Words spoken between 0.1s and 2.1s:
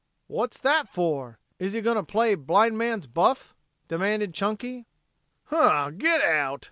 "What's that for! Is he going to